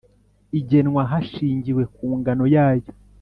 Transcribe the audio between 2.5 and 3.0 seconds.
yayo